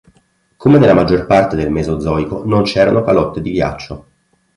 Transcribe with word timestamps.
Come 0.57 0.79
nella 0.79 0.95
maggior 0.95 1.27
parte 1.27 1.55
del 1.55 1.69
Mesozoico, 1.69 2.43
non 2.43 2.63
c'erano 2.63 3.03
calotte 3.03 3.39
di 3.39 3.51
ghiaccio. 3.51 4.07